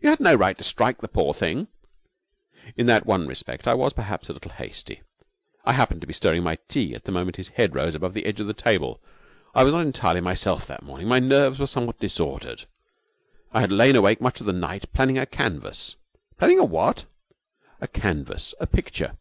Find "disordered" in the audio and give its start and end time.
11.98-12.64